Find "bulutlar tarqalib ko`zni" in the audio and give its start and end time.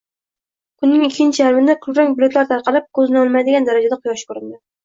2.21-3.23